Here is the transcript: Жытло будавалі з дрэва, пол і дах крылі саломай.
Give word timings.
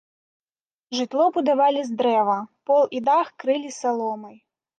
Жытло 0.99 1.25
будавалі 1.35 1.81
з 1.89 1.99
дрэва, 1.99 2.39
пол 2.71 2.81
і 3.01 3.03
дах 3.11 3.27
крылі 3.45 3.71
саломай. 3.81 4.35